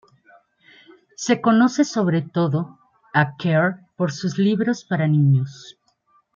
Se 1.15 1.41
conoce 1.41 1.85
sobre 1.85 2.23
todo 2.23 2.79
a 3.13 3.37
Kerr 3.37 3.85
por 3.95 4.11
sus 4.11 4.39
libros 4.39 4.83
para 4.83 5.07
niños. 5.07 5.77